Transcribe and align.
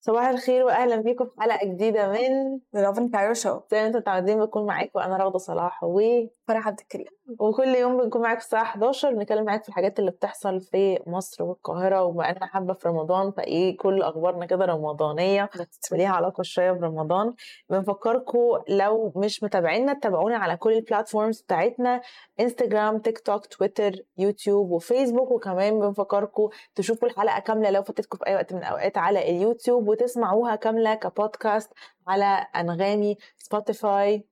صباح 0.00 0.28
الخير 0.28 0.64
واهلا 0.64 0.96
بيكم 0.96 1.24
في 1.24 1.40
حلقة 1.40 1.66
جديدة 1.66 2.08
من 2.08 2.60
Lovin 2.72 3.08
Cairo 3.08 3.34
Show 3.34 3.60
زي 3.70 3.80
ما 3.80 3.86
أنتم 3.86 3.98
متعودين 3.98 4.40
بكون 4.40 4.66
معاكم 4.66 4.98
أنا 4.98 5.16
راغده 5.16 5.38
صلاح 5.38 5.84
و 5.84 6.00
فرح 6.48 6.68
عبد 6.68 6.80
الكريم. 6.80 7.06
وكل 7.38 7.68
يوم 7.68 7.96
بنكون 8.02 8.22
معاكم 8.22 8.38
الساعة 8.40 8.62
11 8.62 9.14
بنتكلم 9.14 9.44
معاكم 9.44 9.62
في 9.62 9.68
الحاجات 9.68 9.98
اللي 9.98 10.10
بتحصل 10.10 10.60
في 10.60 10.98
مصر 11.06 11.44
والقاهرة 11.44 12.02
وبقالنا 12.04 12.46
حبة 12.46 12.74
في 12.74 12.88
رمضان 12.88 13.30
فإيه 13.30 13.76
كل 13.76 14.02
أخبارنا 14.02 14.46
كده 14.46 14.64
رمضانية 14.64 15.50
ليها 15.92 16.08
علاقة 16.08 16.42
شوية 16.42 16.72
برمضان. 16.72 17.34
بنفكركم 17.70 18.38
لو 18.68 19.12
مش 19.16 19.42
متابعينا 19.42 19.92
تتابعونا 19.94 20.36
على 20.36 20.56
كل 20.56 20.72
ال 20.72 20.79
platforms 20.79 21.40
بتاعتنا 21.40 22.00
Instagram 22.40 22.98
TikTok 22.98 23.18
Twitter 23.18 23.46
YouTube 23.46 23.92
و 24.18 24.70
Facebook 24.70 25.30
وكمان 25.30 25.78
بنفكركم 25.80 26.48
تشوفوا 26.74 27.08
الحلقة 27.08 27.40
كاملة 27.40 27.70
لو 27.70 27.82
فاتتكم 27.82 28.18
في 28.18 28.26
أي 28.26 28.34
وقت 28.34 28.52
من 28.52 28.58
الأوقات 28.58 28.98
على 28.98 29.30
اليوتيوب 29.30 29.88
وتسمعوها 29.88 30.56
كاملة 30.56 30.94
كبودكاست 30.94 31.72
على 32.06 32.46
أنغامي 32.56 33.16
Spotify 33.36 34.24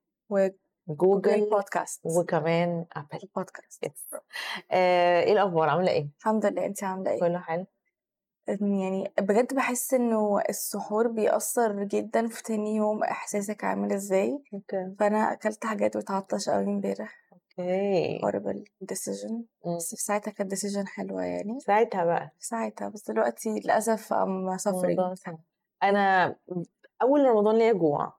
Google 0.89 1.51
Podcasts 1.51 2.01
وكمان 2.07 2.85
Apple. 2.97 3.29
Podcasts 3.37 3.85
Yes. 3.85 4.19
آه، 4.71 5.23
إيه 5.23 5.33
الأخبار؟ 5.33 5.69
عاملة 5.69 5.91
إيه؟ 5.91 6.09
الحمد 6.19 6.47
لله. 6.47 6.67
انت 6.67 6.85
عاملة 6.85 7.11
إيه؟ 7.11 7.21
كله 7.21 7.39
حلو. 7.39 7.67
يعني 8.49 9.13
بجد 9.21 9.55
بحس 9.55 9.95
إنه 9.95 10.41
السحور 10.49 11.09
بيأثر 11.09 11.85
جدا 11.85 12.29
في 12.29 12.43
تاني 12.43 12.77
يوم 12.77 13.03
إحساسك 13.05 13.65
عامل 13.65 13.93
إزاي. 13.93 14.43
okay. 14.55 14.95
فأنا 14.99 15.33
أكلت 15.33 15.67
حاجات 15.67 15.97
واتعطش 15.97 16.49
قوي 16.49 16.65
امبارح. 16.65 17.29
okay. 17.33 18.21
Decision. 18.93 19.33
مم. 19.67 19.77
بس 19.77 19.95
في 19.95 20.03
ساعتها 20.03 20.31
كانت 20.31 20.55
decision 20.55 20.87
حلوة 20.87 21.23
يعني. 21.25 21.61
ساعتها 21.61 22.05
بقى. 22.05 22.31
ساعتها. 22.39 22.89
بس 22.89 23.11
دلوقتي 23.11 23.61
للأسف 23.65 24.13
ام 24.13 24.57
سنة. 24.57 25.39
أنا 25.83 26.37
أول 27.03 27.25
رمضان 27.25 27.59
ليا 27.59 27.73
جوع. 27.73 28.13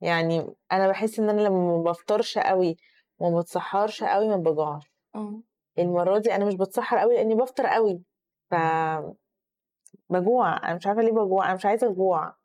يعني 0.00 0.54
أنا 0.72 0.88
بحس 0.88 1.18
إن 1.18 1.28
أنا 1.28 1.40
لما 1.40 1.76
ما 1.76 1.82
بفطرش 1.82 2.38
قوي 2.38 2.76
وما 3.18 3.40
بتسحرش 3.40 4.04
قوي 4.04 4.28
ما 4.28 4.36
بجوعش 4.36 4.92
أمم. 5.16 5.42
المرة 5.78 6.18
دي 6.18 6.34
أنا 6.34 6.44
مش 6.44 6.54
بتسحر 6.54 6.98
قوي 6.98 7.14
لأني 7.14 7.34
بفطر 7.34 7.66
قوي 7.66 8.02
ف 8.50 8.54
بجوع 10.10 10.56
أنا 10.56 10.74
مش 10.74 10.86
عارفة 10.86 11.02
ليه 11.02 11.12
بجوع 11.12 11.46
أنا 11.46 11.54
مش 11.54 11.66
عايزة 11.66 11.86
اجوع 11.90 12.36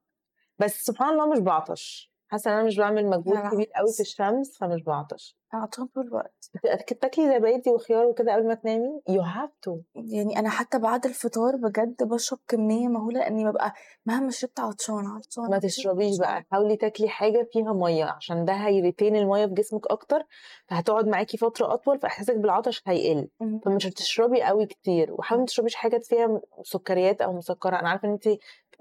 بس 0.59 0.85
سبحان 0.85 1.09
الله 1.09 1.29
مش 1.31 1.39
بعطش. 1.39 2.10
حاسة 2.31 2.51
إن 2.51 2.55
أنا 2.57 2.65
مش 2.67 2.77
بعمل 2.77 3.05
مجهود 3.05 3.37
كبير 3.53 3.69
قوي 3.75 3.91
في. 3.93 3.99
الشمس 4.01 4.57
فمش 4.57 4.83
بعطش. 4.83 5.37
عطشان 5.53 5.85
طول 5.85 6.07
الوقت. 6.07 6.49
بت- 6.53 6.93
بتاكلي 6.93 7.25
زبادي 7.39 7.69
وخيار 7.69 8.05
وكده 8.05 8.33
قبل 8.33 8.47
ما 8.47 8.53
تنامي؟ 8.53 9.01
You 9.09 9.21
have 9.21 9.69
to. 9.69 9.77
يعني 9.95 10.39
أنا 10.39 10.49
حتى 10.49 10.79
بعد 10.79 11.05
الفطار 11.05 11.55
بجد 11.55 12.03
بشرب 12.03 12.39
كمية 12.47 12.87
مهولة 12.87 13.19
لاني 13.19 13.45
ببقى 13.45 13.73
مهما 14.05 14.31
شربت 14.31 14.59
عطشان 14.59 15.05
عطشان 15.05 15.49
ما 15.49 15.59
تشربيش. 15.59 16.17
بقى. 16.19 16.43
حاولي 16.51 16.75
تاكلي 16.75 17.09
حاجة 17.09 17.47
فيها 17.53 17.73
مية 17.73 18.05
عشان 18.05 18.45
ده 18.45 18.53
هي 18.53 18.69
retain 18.69 19.15
المية 19.15 19.45
في 19.45 19.53
جسمك 19.53 19.87
أكتر 19.91 20.23
فهتقعد 20.67 21.07
معاكي 21.07 21.37
فترة 21.37 21.73
أطول 21.73 21.99
فإحساسك 21.99 22.35
بالعطش 22.37 22.81
هيقل. 22.87 23.27
أمم. 23.41 23.59
فمش 23.59 23.87
هتشربي 23.87 24.41
قوي 24.43 24.65
كتير. 24.65 25.13
وحاولي 25.13 25.41
ما 25.41 25.45
تشربيش 25.47 25.75
حاجات 25.75 26.05
فيها 26.05 26.41
سكريات 26.63 27.21
أو 27.21 27.33
مسكرة. 27.33 27.79
أنا 27.79 27.89
عارفة 27.89 28.07
إن 28.07 28.13
انت 28.13 28.29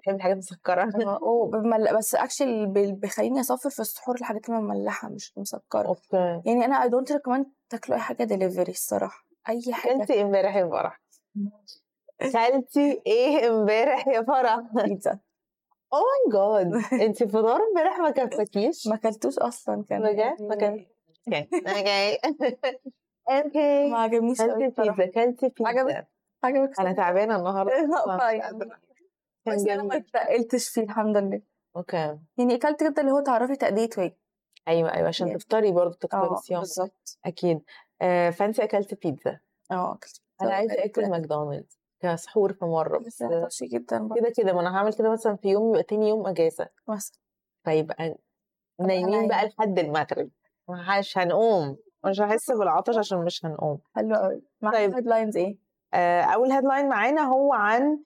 بتحبي 0.01 0.17
الحاجات 0.17 0.33
المسكره 0.35 0.85
بمل... 1.53 1.97
بس 1.97 2.15
actually 2.15 2.67
بيخليني 2.93 3.41
أسفر 3.41 3.71
في 3.71 3.81
السحور 3.81 4.15
الحاجات 4.15 4.49
المملحه 4.49 5.09
مش 5.09 5.33
المسكره 5.37 5.89
okay. 5.89 6.43
يعني 6.47 6.65
أنا 6.65 6.83
I 6.83 6.89
don't 6.89 7.13
recommend 7.13 7.47
تاكلوا 7.69 7.97
أي 7.97 8.03
حاجة 8.03 8.25
دليفري 8.25 8.73
الصراحة. 8.73 9.25
أي 9.49 9.63
حاجة. 9.73 9.99
كلتي 9.99 10.23
امبارح 10.23 10.57
يا 10.57 10.69
فرح. 10.69 11.01
كلتي 12.33 13.03
إيه 13.07 13.49
امبارح 13.49 14.09
يا 14.09 14.23
فرح؟ 14.23 14.61
بيتزا. 14.75 15.19
oh 15.93 15.99
my 16.33 16.65
God 16.65 17.01
انت 17.01 17.25
فطار 17.25 17.61
امبارح 17.71 17.99
ما 17.99 18.11
كفتكيش 18.11 18.87
ما 18.87 18.95
أكلتوش 18.95 19.39
أصلا 19.39 19.85
كان. 19.89 20.03
بجد؟ 20.03 20.43
ما 20.43 20.55
كان- 20.55 20.87
okay. 21.29 22.19
okay. 23.31 23.91
ما 23.91 23.99
عجبنيش 23.99 24.41
قوي 24.41 24.71
كلتي 24.71 24.91
بيتزا 24.91 25.25
كلتي 25.25 25.49
بيتزا؟ 25.65 26.07
عجبك 26.45 26.81
أنا 26.81 26.93
تعبانة 26.93 27.37
النهارده. 27.37 27.73
كان 29.57 29.71
أنا 29.71 29.83
ما 29.83 29.89
جميل. 29.89 30.05
اتقلتش 30.15 30.69
فيه 30.69 30.83
الحمد 30.83 31.17
لله. 31.17 31.43
okay. 31.77 32.19
يعني 32.39 32.55
أكلت 32.55 32.81
كده 32.81 32.95
اللي 33.01 33.13
هو 33.13 33.21
تعرفي 33.21 33.57
تأدية 33.57 33.89
واجب 33.99 34.15
أيوه 34.69 34.95
أيوه 34.95 35.09
عشان 35.09 35.27
يعني. 35.27 35.39
تفطري 35.39 35.73
برضه 35.73 35.95
تفطري 35.95 36.21
آه 36.31 36.35
صيام 36.37 36.61
بالظبط. 36.61 37.19
أكيد. 37.25 37.61
آه 38.03 38.31
فانت 38.31 38.61
اكلت 38.61 38.95
بيتزا. 39.07 39.41
آه 39.71 39.95
أكلت 39.95 40.21
أنا 40.43 40.55
عايزة 40.55 40.85
أكل 40.85 41.11
ماكدونالدز 41.11 41.79
كسحور 42.01 42.53
في 42.53 42.65
مرة 42.65 42.99
بس 43.47 43.63
جدا 43.63 44.09
كده 44.17 44.33
كده. 44.37 44.53
ما 44.53 44.61
أنا 44.61 44.77
هعمل 44.77 44.93
كده 44.93 45.13
مثلا 45.13 45.37
في 45.37 45.49
يوم 45.49 45.69
يبقى 45.71 45.83
تاني 45.83 46.09
يوم 46.09 46.27
أجازة. 46.27 46.69
مثلا 46.89 47.19
فيبقى 47.65 48.17
نايمين 48.81 49.11
نايم. 49.11 49.29
بقى 49.29 49.47
لحد 49.49 49.79
المغرب. 49.79 50.31
مش 50.69 51.19
هنقوم. 51.19 51.77
مش 52.07 52.21
هحس 52.21 52.51
بالعطش 52.51 52.97
عشان 52.99 53.25
مش 53.25 53.45
هنقوم. 53.45 53.79
حلو 53.97 54.15
قوي 54.15 54.43
مع 54.61 54.71
طيب. 54.73 54.95
headlines 54.95 55.37
إيه؟ 55.37 55.59
آه 55.95 56.23
أول 56.23 56.53
headline 56.53 56.89
معانا 56.89 57.23
هو 57.23 57.53
عن 57.55 58.03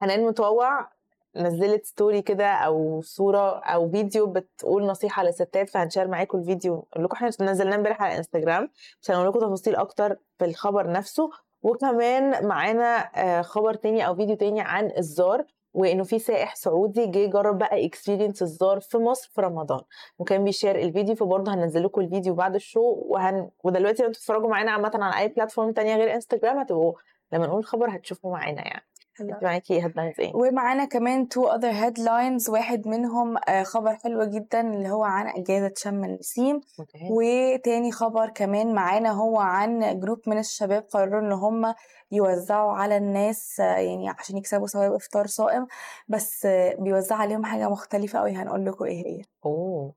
حنان 0.00 0.26
مطاوع 0.26 0.88
نزلت 1.36 1.84
story 1.86 2.22
كده 2.22 2.46
أو 2.52 3.00
صورة 3.00 3.58
أو 3.58 3.90
فيديو 3.90 4.26
بتقول 4.26 4.86
نصيحة 4.86 5.22
للستات 5.22 5.70
فهن 5.70 5.84
share 5.84 6.08
معاكم 6.08 6.38
الفيديو. 6.38 6.74
نقول 6.92 7.04
لكم 7.04 7.14
إحنا 7.14 7.30
نزلناه 7.50 7.76
امبارح 7.76 8.02
على 8.02 8.16
انستجرام 8.16 8.70
بس 9.02 9.10
هنقول 9.10 9.28
لكم 9.28 9.40
تفاصيل 9.40 9.76
أكتر 9.76 10.16
في 10.38 10.44
الخبر 10.44 10.90
نفسه. 10.90 11.30
وكمان 11.62 12.46
معانا 12.46 13.10
آه، 13.16 13.42
خبر 13.42 13.74
تاني 13.74 14.06
أو 14.06 14.14
فيديو 14.14 14.36
تاني 14.36 14.60
عن 14.60 14.92
الزار 14.98 15.44
وإنه 15.74 16.04
في 16.04 16.18
سائح 16.18 16.54
سعودي 16.56 17.06
جه 17.06 17.26
جرب 17.30 17.58
بقى 17.58 17.86
experience 17.86 18.42
الزار 18.42 18.80
في 18.80 18.98
مصر 18.98 19.30
في 19.34 19.40
رمضان. 19.40 19.80
وكان 20.18 20.44
بي 20.44 20.53
share 20.53 20.76
الفيديو 20.78 21.14
فبرضه 21.14 21.54
هننزل 21.54 21.84
لكم 21.84 22.00
الفيديو 22.00 22.34
بعد 22.34 22.54
ال 22.54 22.59
show 22.59 22.80
وهن... 23.06 23.50
ودلوقتي 23.64 24.02
لو 24.02 24.08
أنتوا 24.08 24.20
بتتفرجوا 24.20 24.48
معانا 24.48 24.70
عامة 24.70 24.90
على 24.94 25.18
أي 25.22 25.28
platform 25.28 25.72
تانية 25.72 25.96
غير 25.96 26.14
انستجرام 26.14 26.58
هتبقوا 26.58 26.92
لما 27.32 27.46
نقول 27.46 27.58
الخبر 27.58 27.96
هتشوفوا 27.96 28.32
معانا 28.32 28.66
يعني. 28.66 28.86
انت 29.20 29.44
معاكي 29.44 29.82
headlines 29.82 30.20
إيه؟ 30.20 30.32
ومعانا 30.34 30.84
كمان 30.84 31.28
two 31.28 31.50
other 31.50 31.72
headlines 31.72 32.48
واحد 32.48 32.88
منهم 32.88 33.36
آه، 33.48 33.62
خبر 33.62 33.94
حلو 33.94 34.24
جدا 34.24 34.60
اللي 34.60 34.90
هو 34.90 35.04
عن 35.04 35.28
إجازة 35.28 35.72
شم 35.76 36.04
النسيم 36.04 36.60
أوكي. 36.80 37.08
وتاني 37.10 37.92
خبر 37.92 38.28
كمان 38.28 38.74
معانا 38.74 39.10
هو 39.12 39.38
عن 39.38 40.00
group 40.00 40.20
من 40.26 40.38
الشباب 40.38 40.82
قرروا 40.82 41.20
إن 41.20 41.32
هم 41.32 41.74
يوزعوا 42.12 42.72
على 42.72 42.96
الناس 42.96 43.58
يعني 43.58 44.08
عشان 44.08 44.36
يكسبوا 44.36 44.66
ثواب 44.66 44.92
إفطار 44.92 45.26
صائم 45.26 45.66
بس 46.08 46.46
بيوزعوا 46.78 47.20
عليهم 47.20 47.44
حاجة 47.44 47.68
مختلفة 47.68 48.18
قوي 48.18 48.32
هنقول 48.32 48.66
لكم 48.66 48.84
إيه 48.84 49.06
هي. 49.06 49.22
أوه. 49.46 49.94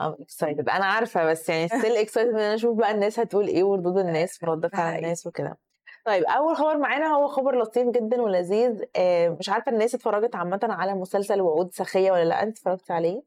I'm 0.00 0.14
excited. 0.24 0.74
أنا 0.74 0.84
عارفة 0.84 1.24
بس 1.24 1.48
يعني 1.48 1.68
still 1.68 2.06
excited 2.06 2.18
إن 2.18 2.34
أنا 2.38 2.54
أشوف 2.54 2.78
بقى 2.78 2.90
الناس 2.90 3.18
هتقول 3.20 3.46
إيه 3.46 3.62
وردود 3.64 3.98
الناس 4.06 4.42
ورد 4.42 4.66
فعل 4.66 4.80
حقيقي. 4.80 4.98
الناس 4.98 5.26
وكده. 5.26 5.58
طيب 6.06 6.24
أول 6.24 6.56
خبر 6.56 6.78
معانا 6.78 7.06
هو 7.06 7.28
خبر 7.28 7.58
لطيف 7.58 7.88
جدا 7.88 8.22
ولذيذ. 8.22 8.82
آه، 8.96 9.28
مش 9.28 9.48
عارفة 9.48 9.72
الناس 9.72 9.94
اتفرجت 9.94 10.34
عامة 10.36 10.60
على 10.62 10.94
مسلسل 10.94 11.40
وعود 11.40 11.72
سخية 11.72 12.12
ولا 12.12 12.24
لأ؟ 12.24 12.42
انت 12.42 12.58
اتفرجت 12.58 12.90
عليه؟ 12.90 13.22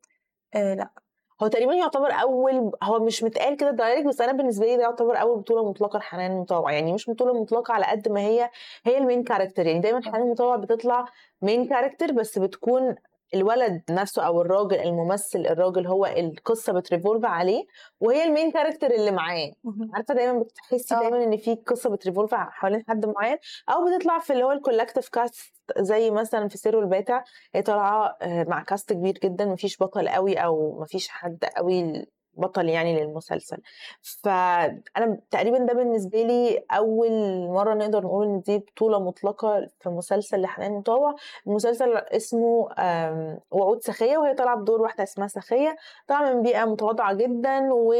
آه 0.56 0.73
لأ. 0.73 0.89
هو 1.44 1.47
تقريبا 1.47 1.73
يعتبر 1.73 2.12
أول 2.12 2.72
هو 2.84 3.00
مش 3.00 3.23
متقال 3.23 3.57
كده 3.57 3.72
direct 3.72 4.07
بس 4.07 4.22
أنا 4.22 4.31
بالنسبة 4.31 4.66
لي 4.66 4.78
ده 4.78 4.84
يعتبر 4.84 5.22
أول 5.22 5.39
بطولة 5.39 5.69
مطلقة 5.69 6.00
لحنان 6.00 6.38
مطاوع. 6.38 6.72
يعني 6.72 6.94
مش 6.94 7.09
بطولة 7.09 7.41
مطلقة 7.41 7.73
على 7.73 7.85
قد 7.85 8.09
ما 8.09 8.22
هي 8.22 8.50
هي 8.85 8.97
ال 8.97 9.03
main 9.03 9.24
character 9.24 9.66
يعني 9.66 9.79
دايما 9.79 10.01
حنان 10.06 10.29
مطاوع 10.31 10.56
بتطلع 10.56 11.06
main 11.41 11.68
character 11.68 12.12
بس 12.12 12.39
بتكون 12.39 12.95
الولد 13.34 13.81
نفسه 13.90 14.22
أو 14.22 14.41
الراجل 14.41 14.79
الممثل 14.79 15.40
الراجل 15.40 15.88
هو 15.88 16.06
القصة 16.06 16.73
بت 16.74 16.85
revolve 16.85 17.25
عليه 17.25 17.66
وهي 18.00 18.23
ال 18.24 18.29
main 18.29 18.52
character 18.52 18.91
اللي 18.91 19.12
معاه 19.12 19.51
عارفة 19.94 20.13
دايما 20.13 20.39
بتحسي 20.39 20.95
آه. 20.95 21.00
دايما 21.00 21.24
إن 21.24 21.38
في 21.38 21.56
قصة 21.56 21.89
بت 21.89 21.99
revolve 21.99 22.33
حوالين 22.33 22.83
حد 22.88 23.06
معين 23.06 23.38
أو 23.69 23.86
بتطلع 23.86 24.19
في 24.19 24.33
اللي 24.33 24.44
هو 24.44 24.51
ال 24.51 24.57
collective 24.57 25.10
cast 25.10 25.54
زي 25.77 26.12
مثلا 26.12 26.48
في 26.48 26.57
سره 26.57 26.75
الباتع 26.75 27.24
هي 27.56 27.62
طالعة 27.62 28.18
آه، 28.21 28.44
مع 28.44 28.63
cast 28.63 28.94
كبير 28.94 29.19
جدا 29.24 29.45
مفيش 29.45 29.83
بطل 29.83 30.09
قوي 30.09 30.36
أو 30.36 30.81
مفيش 30.81 31.09
حد 31.09 31.45
قوي 31.57 32.06
بطل 32.39 32.69
يعني 32.69 33.03
للمسلسل. 33.03 33.57
فأنا 34.24 35.19
تقريبا 35.31 35.57
ده 35.57 35.74
بالنسبة 35.74 36.21
لي 36.24 36.63
أول 36.71 37.12
مرة 37.47 37.74
نقدر 37.74 38.03
نقول 38.03 38.25
إن 38.27 38.39
دي 38.39 38.57
بطولة 38.57 39.00
مطلقة 39.00 39.68
في 39.80 39.89
مسلسل 39.89 40.41
لحنان 40.41 40.71
مطاوع. 40.71 41.16
المسلسل 41.47 41.97
اسمه 41.97 42.69
وعود 43.51 43.81
سخية 43.83 44.18
وهي 44.18 44.33
طالعة 44.33 44.57
بدور 44.57 44.81
واحدة 44.81 45.03
اسمها 45.03 45.27
سخية. 45.27 45.75
طالعه 46.07 46.33
من 46.33 46.41
بيئة 46.41 46.65
متواضعة 46.65 47.13
جدا 47.13 47.74
و 47.74 47.94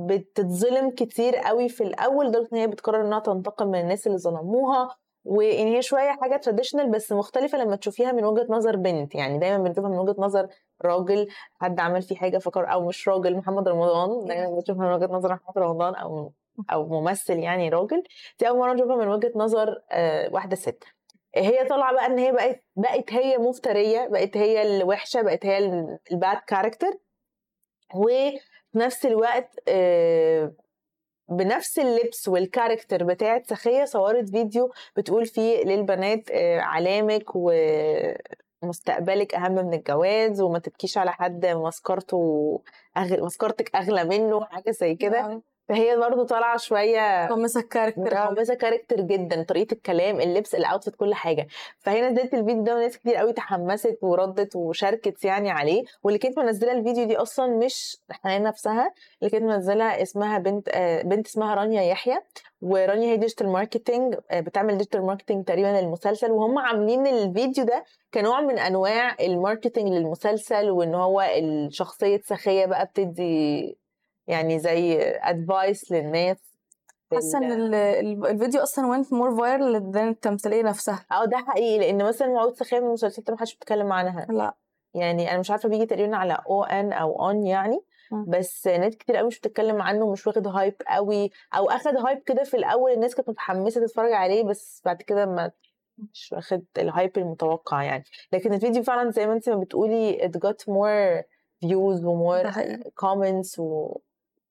بتتظلم 0.00 0.90
كتير 0.90 1.36
قوي 1.36 1.68
في 1.68 1.84
الأول 1.84 2.26
لدرجة 2.26 2.48
إن 2.52 2.58
هي 2.58 2.66
بتقرر 2.66 3.06
إنها 3.06 3.18
تنتقم 3.18 3.68
من 3.68 3.80
الناس 3.80 4.06
اللي 4.06 4.18
ظلموها. 4.18 4.96
وان 5.24 5.66
هي 5.66 5.82
شوية 5.82 6.10
حاجة 6.20 6.36
تراديشنال 6.36 6.90
بس 6.90 7.12
مختلفة 7.12 7.58
لما 7.58 7.76
تشوفيها 7.76 8.12
من 8.12 8.24
وجهة 8.24 8.46
نظر 8.50 8.76
بنت. 8.76 9.14
يعني 9.14 9.38
دايما 9.38 9.58
بنشوفها 9.58 9.90
من 9.90 9.98
وجهة 9.98 10.14
نظر 10.18 10.48
راجل 10.82 11.28
حد 11.60 11.80
عمل 11.80 12.02
فيه 12.02 12.16
حاجة 12.16 12.38
فكر 12.38 12.72
أو 12.72 12.86
مش 12.88 13.08
راجل 13.08 13.36
محمد 13.36 13.68
رمضان. 13.68 14.24
دايما 14.28 14.50
بشوفها 14.60 14.86
من 14.86 14.92
وجهة 14.92 15.06
نظر 15.12 15.34
محمد 15.34 15.58
رمضان 15.58 15.94
أو 15.94 16.32
أو 16.72 16.86
ممثل 17.00 17.38
يعني 17.38 17.68
راجل. 17.68 18.02
دي 18.40 18.48
أول 18.48 18.58
مرة 18.58 18.72
نشوفها 18.72 18.96
من 18.96 19.08
وجهة 19.08 19.32
نظر 19.36 19.82
آه، 19.90 20.30
واحدة 20.32 20.56
ست. 20.56 20.84
هي 21.36 21.64
طالعة 21.64 21.92
بقى 21.92 22.06
إن 22.06 22.18
هي 22.18 22.32
بقت 22.32 22.64
بقت 22.76 23.12
هي 23.12 23.38
مفترية 23.38 24.08
بقت 24.08 24.36
هي 24.36 24.62
الوحشة 24.78 25.22
بقت 25.22 25.46
هي 25.46 25.58
ال 26.12 26.18
bad 26.18 26.36
character 26.46 26.98
وفي 27.94 28.38
نفس 28.74 29.06
الوقت 29.06 29.50
آه، 29.68 30.52
بنفس 31.30 31.78
اللبس 31.78 32.28
وال 32.28 32.42
character 32.42 33.04
بتاعت 33.04 33.46
سخية 33.46 33.84
صورت 33.84 34.28
فيديو 34.30 34.72
بتقول 34.96 35.26
فيه 35.26 35.64
للبنات 35.64 36.30
آه، 36.30 36.60
علامك 36.60 37.36
ومستقبلك 38.62 39.34
أهم 39.34 39.52
من 39.52 39.74
الجواز 39.74 40.40
وما 40.40 40.58
تبكيش 40.58 40.98
على 40.98 41.12
حد 41.12 41.46
مسكرته 41.46 42.62
أغل... 42.96 43.22
مسكرتك 43.24 43.76
أغلى 43.76 44.04
منه 44.04 44.44
حاجة 44.44 44.70
زي 44.70 44.94
كده. 44.94 45.42
فهي 45.68 45.96
برضه 45.96 46.24
طالعة 46.26 46.56
شوية 46.56 47.24
متقمصة 47.24 47.60
ال 47.60 47.64
character 47.64 48.00
متقمصة 48.00 48.54
character 48.54 49.00
جدا 49.00 49.42
طريقة 49.42 49.72
الكلام 49.74 50.20
اللبس 50.20 50.54
ال 50.54 50.60
outfit 50.60 50.96
كل 50.96 51.14
حاجة. 51.14 51.46
فهي 51.78 52.00
نزلت 52.10 52.34
الفيديو 52.34 52.62
ده 52.62 52.74
وناس 52.76 52.98
كتير 52.98 53.14
قوي 53.16 53.32
تحمست 53.32 53.98
وردت 54.02 54.56
وشاركت 54.56 55.24
يعني 55.24 55.50
عليه 55.50 55.82
واللي 56.02 56.18
كانت 56.18 56.38
منزلة 56.38 56.72
الفيديو 56.72 57.04
دي 57.04 57.16
أصلا 57.16 57.56
مش 57.56 57.96
حنان 58.10 58.42
نفسها 58.42 58.92
اللي 59.20 59.30
كانت 59.30 59.44
منزله 59.44 60.02
اسمها 60.02 60.38
بنت 60.38 60.68
آه، 60.72 61.02
بنت 61.02 61.26
اسمها 61.26 61.54
رانيا 61.54 61.82
يحيى 61.82 62.18
ورانيا 62.62 63.12
هي 63.12 63.16
digital 63.16 63.48
marketing 63.48 64.14
آه، 64.30 64.40
بتعمل 64.40 64.72
digital 64.72 65.06
marketing 65.06 65.44
تقريبا 65.44 65.66
للمسلسل. 65.80 66.30
وهم 66.30 66.58
عاملين 66.58 67.06
الفيديو 67.06 67.64
ده 67.64 67.84
كنوع 68.14 68.40
من 68.40 68.58
أنواع 68.58 69.16
ال 69.20 69.27
marketing 69.27 69.88
للمسلسل 69.88 70.70
وإن 70.70 70.94
هو 70.94 71.20
الشخصية 71.20 72.20
سخيه 72.24 72.66
بقى 72.66 72.84
بتدي 72.86 73.78
يعني 74.28 74.58
زي 74.58 74.98
advice 75.02 75.92
للناس 75.92 76.36
حاسة 77.14 77.38
إن 77.38 77.74
الفيديو 78.24 78.62
أصلا 78.62 79.02
went 79.02 79.12
more 79.12 79.36
viral 79.36 79.92
than 79.92 79.96
التمثيليه 79.96 80.62
نفسها. 80.62 81.06
آه 81.12 81.24
ده 81.24 81.36
حقيقي 81.36 81.78
لأن 81.78 82.08
مثلا 82.08 82.28
وعود 82.28 82.54
سخية 82.54 82.80
من 82.80 82.86
المسلسلات 82.86 83.30
ما 83.30 83.38
حدش 83.38 83.54
بيتكلم 83.54 83.92
عنها. 83.92 84.26
لا. 84.30 84.54
يعني 84.94 85.30
أنا 85.30 85.38
مش 85.38 85.50
عارفة 85.50 85.68
بيجي 85.68 85.86
تقريبا 85.86 86.16
على 86.16 86.42
أو 86.48 86.64
ان 86.64 86.92
أو 86.92 87.28
اون 87.28 87.46
يعني 87.46 87.80
بس 88.28 88.66
ناس 88.66 88.96
كتير 88.96 89.16
قوي 89.16 89.26
مش 89.26 89.38
بتتكلم 89.38 89.82
عنه 89.82 90.04
ومش 90.04 90.26
واخد 90.26 90.46
hype 90.46 90.74
قوي 90.88 91.30
أو 91.54 91.70
أخد 91.70 91.96
hype 91.96 92.18
كده 92.18 92.44
في 92.44 92.56
الأول 92.56 92.92
الناس 92.92 93.14
كانت 93.14 93.28
متحمسة 93.28 93.86
تتفرج 93.86 94.12
عليه 94.12 94.44
بس 94.44 94.82
بعد 94.84 95.02
كده 95.02 95.26
ما 95.26 95.50
مش 96.12 96.32
واخد 96.32 96.64
ال 96.78 96.86
hype 96.86 97.18
المتوقع 97.18 97.82
يعني. 97.82 98.04
لكن 98.32 98.54
الفيديو 98.54 98.82
فعلا 98.82 99.10
زي 99.10 99.26
ما 99.26 99.32
أنت 99.32 99.48
ما 99.48 99.56
بتقولي 99.56 100.18
it 100.18 100.38
got 100.48 100.62
more 100.72 101.24
views 101.64 102.04
و 102.04 102.13
more 102.13 102.50
comments 103.04 103.58
و 103.58 103.98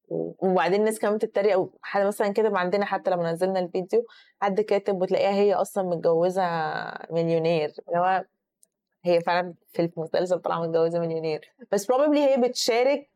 وبعدين 0.10 0.80
الناس 0.80 1.00
كمان 1.00 1.16
بتتريق 1.18 1.70
حد 1.82 2.02
مثلا 2.06 2.30
كده 2.30 2.58
عندنا 2.60 2.86
حتى 2.86 3.12
لما 3.12 3.32
نزلنا 3.32 3.60
الفيديو 3.60 4.06
حد 4.42 4.62
كاتب 4.62 5.02
وتلاقيها 5.02 5.32
هي 5.34 5.54
أصلا 5.54 5.84
متجوزة 5.84 6.44
مليونير 7.12 7.74
اللي 7.88 8.00
هو 8.00 8.26
هي 9.04 9.22
فعلا 9.22 9.54
في 9.74 9.92
المسلسل 9.98 10.40
طالعة 10.40 10.62
متجوزة 10.62 11.00
مليونير. 11.00 11.54
بس 11.72 11.86
probably 11.86 12.20
هي 12.20 12.38
بتشارك 12.38 13.10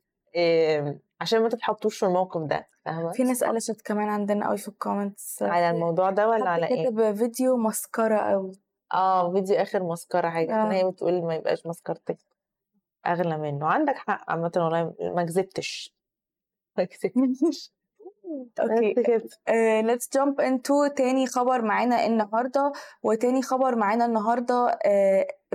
عشان 1.22 1.42
ما 1.42 1.50
تتحطوش 1.50 1.98
في 1.98 2.06
الموقف 2.06 2.42
ده 2.42 2.68
فاهمة؟ 2.86 3.12
في 3.12 3.24
ناس 3.24 3.44
قلشت 3.44 3.82
كمان 3.82 4.10
عندنا 4.10 4.48
قوي 4.48 4.58
في 4.58 4.68
ال 4.68 4.76
comments 4.76 5.44
على 5.44 5.70
الموضوع 5.70 6.10
ده 6.10 6.30
ولا 6.30 6.50
على 6.50 6.68
إيه؟ 6.68 6.84
كاتب 6.84 7.16
فيديو 7.16 7.58
مسكرة 7.58 8.18
قوي 8.18 8.52
آه 8.94 9.32
فيديو 9.34 9.56
آخر 9.56 9.84
مسكرة 9.84 10.30
حاجة 10.30 10.56
آه. 10.56 10.72
هي 10.72 10.92
بتقول 10.92 11.22
ما 11.26 11.36
يبقاش 11.36 11.68
مسكرتك 11.68 12.18
أغلى 13.08 13.38
منه. 13.38 13.68
عندك 13.68 13.96
حق 13.96 14.32
عامة 14.32 14.52
والله 14.56 14.94
ما 15.16 15.24
كذبتش. 15.24 16.01
أوكي. 18.60 18.94
let's 19.82 20.10
jump 20.14 20.42
into 20.42 20.88
تاني 20.88 21.28
خبر 21.28 21.62
معانا 21.62 22.06
النهارده 22.06 22.72
وتاني 23.04 23.42
خبر 23.42 23.76
معانا 23.76 24.06
النهارده 24.06 24.80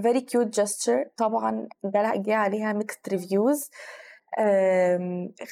very 0.02 0.20
cute 0.20 0.46
gesture 0.46 1.04
طبعا 1.16 1.68
جه 1.84 2.34
عليها 2.34 2.72
mixed 2.72 3.08
reviews 3.08 3.70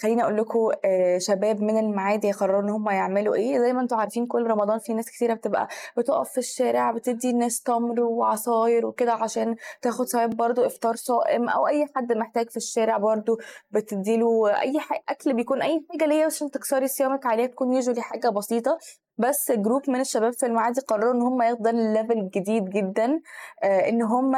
خليني 0.00 0.22
أقول 0.22 0.36
لكم 0.36 0.70
آه، 0.84 1.18
شباب 1.18 1.62
من 1.62 1.78
المعادي 1.78 2.32
قرروا 2.32 2.62
إن 2.62 2.68
هم 2.70 2.90
يعملوا 2.90 3.34
إيه. 3.34 3.58
زي 3.58 3.72
ما 3.72 3.80
أنتم 3.80 3.96
عارفين 3.96 4.26
كل 4.26 4.46
رمضان 4.46 4.78
في 4.78 4.94
ناس 4.94 5.10
كثيره 5.10 5.34
بتبقى 5.34 5.68
بتقف 5.96 6.28
في 6.32 6.38
الشارع 6.38 6.92
بتدي 6.92 7.30
الناس 7.30 7.62
تمر 7.62 8.00
وعصاير 8.00 8.86
وكده 8.86 9.12
عشان 9.12 9.56
تاخد 9.82 10.06
ثواب 10.06 10.30
برضو 10.30 10.66
إفطار 10.66 10.96
صائم 10.96 11.48
أو 11.48 11.66
أي 11.66 11.86
حد 11.96 12.12
محتاج 12.12 12.50
في 12.50 12.56
الشارع 12.56 12.96
برضو 12.98 13.38
بتدي 13.70 14.16
له 14.16 14.60
اي 14.60 14.80
أكل 15.08 15.34
بيكون 15.34 15.62
أي 15.62 15.86
حاجة 15.90 16.06
ليا 16.08 16.26
عشان 16.26 16.50
تكسري 16.50 16.88
صيامك 16.88 17.26
عليها 17.26 17.46
تكون 17.46 17.72
usually 17.72 18.02
حاجة 18.02 18.28
بسيطة. 18.28 18.78
بس 19.18 19.52
group 19.52 19.90
من 19.90 20.00
الشباب 20.00 20.32
في 20.32 20.46
المعادي 20.46 20.80
قرروا 20.80 21.14
إن 21.14 21.22
هم 21.22 21.42
ياخدوا 21.42 21.70
ال 21.70 21.80
level 21.80 22.30
جديد 22.30 22.64
جدا 22.64 23.20
آه، 23.62 23.88
إن 23.88 24.02
هم 24.02 24.32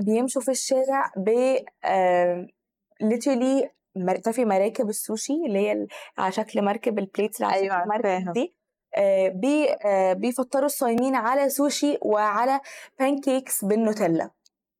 بيمشوا 0.00 0.42
في 0.42 0.50
الشارع 0.50 1.12
ب 1.16 1.56
literally 3.00 3.70
في 4.32 4.44
مراكب 4.44 4.88
السوشي 4.88 5.32
اللي 5.46 5.58
هي 5.58 5.86
على 6.18 6.32
شكل 6.32 6.62
مركب 6.64 6.98
ال 6.98 7.04
plates 7.04 7.42
اللي 7.42 7.52
على 7.52 7.62
أيوة 7.62 7.82
المركب 7.82 8.32
دي 8.32 8.54
آه 8.96 9.28
بي 9.28 9.68
آه 9.84 10.12
بيفطروا 10.12 10.66
الصايمين 10.66 11.14
على 11.14 11.48
سوشي 11.48 11.98
وعلى 12.02 12.60
pancakes 12.98 13.64
بالنوتيلا. 13.64 14.30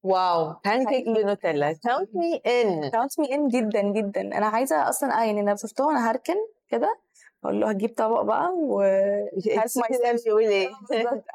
wow 0.02 0.54
pancake 0.64 1.04
بالنوتيلا. 1.08 1.72
count 1.72 2.08
me 2.16 2.36
in 2.46 2.90
count 2.90 3.20
me 3.20 3.34
in 3.34 3.48
جدا 3.48 3.82
جدا. 3.82 4.20
أنا 4.20 4.46
عايزة 4.46 4.88
أصلا 4.88 5.20
آه 5.20 5.24
يعني 5.24 5.40
أنا 5.40 5.56
شفتهم 5.56 5.90
أنا 5.90 6.10
هركن 6.10 6.34
كده 6.68 6.98
أقول 7.44 7.60
له 7.60 7.68
هجيب 7.70 7.94
طبق 7.96 8.22
بقى 8.22 8.48
و 8.54 8.82
يقول 10.26 10.42
إيه 10.42 10.68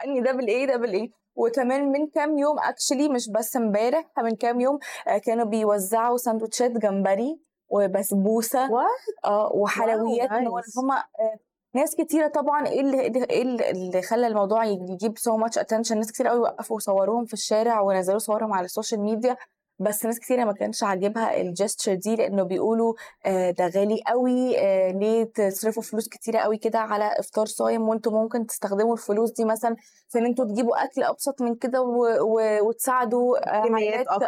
اني 0.06 0.22
ده 0.22 0.32
بالايه 0.32 0.68
ده 0.68 0.78
بالايه 0.78 1.12
وكمان 1.36 1.92
من 1.92 2.08
كام 2.08 2.38
يوم 2.38 2.60
actually 2.60 3.10
مش 3.10 3.30
بس 3.30 3.56
امبارح 3.56 4.06
من 4.18 4.36
كام 4.36 4.60
يوم 4.60 4.80
آه، 5.08 5.18
كانوا 5.18 5.46
بيوزعوا 5.46 6.18
سندوتشات 6.18 6.72
جمبري 6.72 7.40
وبسبوسة 7.70 8.70
آه 9.26 9.52
وحلويات 9.56 10.30
هم 10.78 10.92
آه، 10.92 11.06
ناس 11.76 11.96
كتيرة 11.96 12.28
طبعا 12.28 12.68
إيه 12.68 12.82
اللي 12.82 13.02
إيه 13.02 13.42
اللي 13.72 14.02
خلى 14.02 14.28
الموضوع 14.28 14.66
يجيب 14.66 15.18
so 15.18 15.38
much 15.38 15.58
attention 15.58 15.98
ناس 15.98 16.12
كتير 16.12 16.28
قوي 16.28 16.40
وقفوا 16.40 16.76
وصوروهم 16.76 17.26
في 17.26 17.34
الشارع 17.34 17.82
ونزلوا 17.82 18.20
صورهم 18.20 18.54
على 18.54 18.66
ال 18.66 18.71
social 18.71 19.02
media 19.02 19.38
بس 19.80 20.06
ناس 20.06 20.20
كتيرة 20.20 20.44
ما 20.46 20.54
كانش 20.54 20.84
عاجبها 20.84 21.42
ال 21.42 21.49
gesture 21.49 21.96
دي 21.96 22.16
لأنه 22.16 22.44
بيقولوا 22.44 22.94
آه، 23.26 23.52
ده 23.52 23.68
غالي 23.68 24.02
قوي 24.08 24.60
آه، 24.60 24.92
ليه 24.92 25.24
تصرفوا 25.24 25.84
فلوس 25.84 26.10
كتيرة 26.10 26.40
قوي 26.40 26.58
كده 26.58 26.80
على 26.80 27.12
إفطار 27.20 27.46
صايم 27.46 27.82
وأنتم 27.90 28.14
ممكن 28.14 28.46
تستخدموا 28.46 28.94
الفلوس 28.94 29.32
دي 29.32 29.46
مثلا 29.46 29.76
في 30.10 30.20
إن 30.20 30.26
أنتوا 30.26 30.46
تجيبوا 30.46 30.84
أكل 30.86 31.04
أبسط 31.04 31.42
من 31.42 31.56
كده 31.56 31.82
وتساعدوا 32.62 33.38
كميات 33.68 34.08
أكتر. 34.08 34.26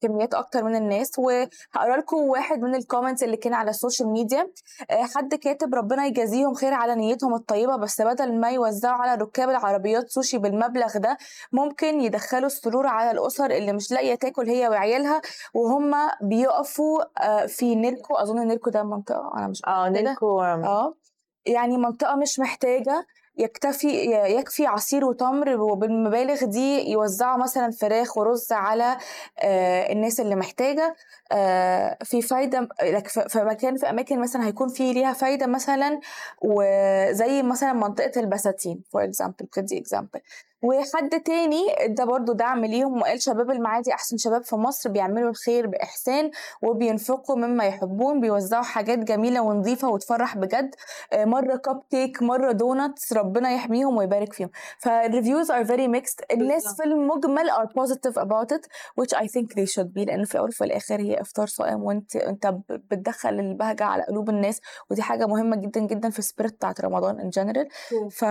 كميات 0.00 0.34
أكتر 0.34 0.64
من 0.64 0.76
الناس 0.76 1.10
وهقرأ 1.18 1.96
لكم 1.96 2.16
واحد 2.16 2.58
من 2.60 2.74
ال 2.74 2.79
comments 2.79 3.22
اللي 3.22 3.36
كان 3.36 3.54
على 3.54 3.70
ال 3.70 3.75
social 3.75 4.08
media 4.08 4.52
آه، 4.90 5.02
حد 5.14 5.34
كاتب 5.34 5.74
ربنا 5.74 6.06
يجازيهم 6.06 6.54
خير 6.54 6.74
على 6.74 6.94
نيتهم 6.94 7.34
الطيبة 7.34 7.76
بس 7.76 8.00
بدل 8.02 8.40
ما 8.40 8.50
يوزعوا 8.50 9.02
على 9.02 9.22
ركاب 9.22 9.50
العربيات 9.50 10.08
سوشي 10.10 10.38
بالمبلغ 10.38 10.98
ده 10.98 11.16
ممكن 11.52 12.00
يدخلوا 12.00 12.46
السرور 12.46 12.86
على 12.86 13.10
الأسر 13.10 13.50
اللي 13.50 13.72
مش 13.72 13.92
لاقية 13.92 14.14
تاكل 14.14 14.48
هي 14.48 14.68
وعيالها 14.68 15.20
وهم 15.54 15.94
بيقفوا 16.22 17.02
آه، 17.26 17.46
في 17.46 17.74
نيلكو. 17.74 18.14
أظن 18.14 18.46
نيلكو 18.46 18.70
ده 18.70 18.82
منطقة 18.82 19.32
أنا 19.36 19.48
مش 19.48 19.62
آه 19.66 19.88
نيلكو. 19.88 20.40
آه 20.42 20.94
يعني 21.46 21.78
منطقة 21.78 22.16
مش 22.16 22.38
محتاجة. 22.38 23.06
يكتفي 23.38 23.88
يكفي 24.38 24.66
عصير 24.66 25.04
وتمر 25.04 25.60
وبالمبالغ 25.60 26.44
دي 26.44 26.90
يوزعوا 26.90 27.42
مثلا 27.42 27.70
فراخ 27.70 28.18
ورز 28.18 28.52
على 28.52 28.96
آه، 29.38 29.92
الناس 29.92 30.20
اللي 30.20 30.34
محتاجة. 30.36 30.96
آه، 31.32 31.98
في 32.04 32.22
فايدة 32.22 32.68
في 33.28 33.44
مكان 33.44 33.76
في 33.76 33.90
أماكن 33.90 34.20
مثلا 34.20 34.46
هيكون 34.46 34.68
في 34.68 34.92
ليها 34.92 35.12
فايدة 35.12 35.46
مثلا 35.46 36.00
وزي 36.42 37.42
مثلا 37.42 37.72
منطقة 37.72 38.20
البساتين 38.20 38.82
for 38.92 39.04
example 39.04 39.36
بتدي 39.40 39.78
example 39.78 40.20
وحد 40.62 41.20
تاني 41.24 41.66
ده 41.88 42.04
برضو 42.04 42.32
دعم 42.32 42.64
ليهم 42.64 43.00
وقال 43.00 43.22
شباب 43.22 43.50
المعادي 43.50 43.92
أحسن 43.92 44.16
شباب 44.16 44.42
في 44.44 44.56
مصر 44.56 44.90
بيعملوا 44.90 45.30
الخير 45.30 45.66
بإحسان 45.66 46.30
وبينفقوا 46.62 47.36
مما 47.36 47.64
يحبون 47.64 48.20
بيوزعوا 48.20 48.62
حاجات 48.62 48.98
جميلة 48.98 49.40
ونظيفة 49.40 49.88
وتفرح 49.88 50.36
بجد. 50.36 50.70
آه، 51.12 51.24
مرة 51.24 51.56
كب 51.56 51.82
كيك 51.90 52.22
مرة 52.22 52.52
donuts 52.52 53.12
ربنا 53.12 53.50
يحميهم 53.50 53.96
ويبارك 53.96 54.32
فيهم. 54.32 54.50
فال 54.78 54.94
reviews 54.94 55.50
are 55.50 55.64
very 55.64 55.88
mixed 55.88 56.20
الناس 56.32 56.76
في 56.76 56.84
المجمل 56.84 57.50
are 57.50 57.66
positive 57.76 58.18
about 58.18 58.52
it 58.52 58.66
which 59.00 59.18
I 59.18 59.22
think 59.26 59.46
they 59.56 59.66
should 59.66 59.88
be 59.94 60.06
لأن 60.06 60.24
في 60.24 60.34
الأول 60.34 60.48
وفي 60.48 60.64
الآخر 60.64 61.00
هي 61.00 61.20
إفطار 61.20 61.46
صائم 61.46 61.82
وأنت 61.82 62.16
أنت 62.16 62.46
بتدخل 62.68 63.28
البهجة 63.28 63.84
على 63.84 64.02
قلوب 64.02 64.30
الناس 64.30 64.60
ودي 64.90 65.02
حاجة 65.02 65.26
مهمة 65.26 65.56
جدا 65.56 65.80
جدا 65.80 66.10
في 66.10 66.18
ال 66.18 66.23
spirit 66.23 66.52
بتاعت 66.54 66.80
رمضان 66.80 67.20
in 67.20 67.28
general 67.30 67.68
ف 68.10 68.24